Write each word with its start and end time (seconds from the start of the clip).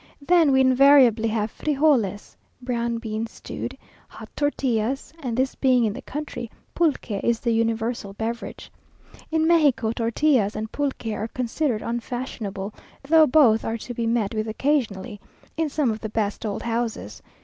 Then 0.25 0.51
we 0.51 0.61
invariably 0.61 1.27
have 1.29 1.51
frijoles 1.55 2.35
(brown 2.59 2.97
beans 2.97 3.31
stewed), 3.33 3.77
hot 4.09 4.29
tortillas 4.35 5.13
and 5.19 5.37
this 5.37 5.53
being 5.53 5.83
in 5.83 5.93
the 5.93 6.01
country, 6.01 6.49
pulque 6.73 7.11
is 7.23 7.39
the 7.39 7.51
universal 7.53 8.13
beverage. 8.13 8.71
In 9.29 9.45
Mexico, 9.45 9.91
tortillas 9.91 10.55
and 10.55 10.71
pulque 10.71 11.05
are 11.11 11.27
considered 11.27 11.83
unfashionable, 11.83 12.73
though 13.07 13.27
both 13.27 13.63
are 13.63 13.77
to 13.77 13.93
be 13.93 14.07
met 14.07 14.33
with 14.33 14.47
occasionally, 14.47 15.21
in 15.55 15.69
some 15.69 15.91
of 15.91 15.99
the 15.99 16.09
best 16.09 16.47
old 16.47 16.63
houses. 16.63 17.21